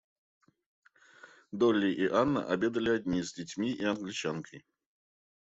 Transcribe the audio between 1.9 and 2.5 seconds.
и Анна